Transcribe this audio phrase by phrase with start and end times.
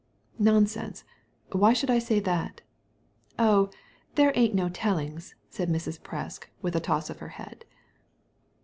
[0.51, 1.03] ''"Nonsense!
[1.51, 2.61] Why should I say that?"
[3.51, 3.69] «Oh,
[4.15, 5.99] there ain't no tellings," said Mrs.
[6.01, 7.65] Presk, with a toss of her head.